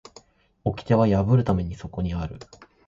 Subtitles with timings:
[0.63, 2.39] 掟は破るためにそこにある